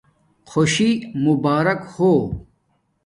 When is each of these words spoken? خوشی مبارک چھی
خوشی 0.49 0.91
مبارک 1.23 1.79
چھی 1.95 2.11